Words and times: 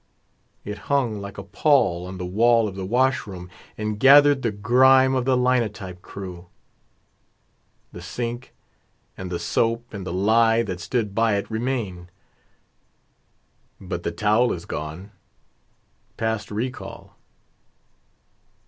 It 0.65 0.79
hung 0.89 1.21
like 1.21 1.37
a 1.37 1.43
pall 1.43 2.07
on 2.07 2.17
the 2.17 2.25
wall 2.25 2.67
of 2.67 2.73
the 2.75 2.87
washroom, 2.87 3.51
And 3.77 3.99
gathered 3.99 4.41
the 4.41 4.49
grime 4.49 5.13
of 5.13 5.25
the 5.25 5.37
linotype 5.37 6.01
crew. 6.01 6.47
The 7.91 8.01
sink 8.01 8.55
and 9.15 9.31
the 9.31 9.37
soap 9.37 9.93
and 9.93 10.03
the 10.03 10.11
lye 10.11 10.63
that 10.63 10.79
stood 10.79 11.13
by 11.13 11.35
it 11.35 11.51
Remain; 11.51 12.09
but 13.79 14.01
the 14.01 14.11
towel 14.11 14.51
is 14.53 14.65
gone 14.65 15.11
past 16.17 16.49
recall. 16.49 17.15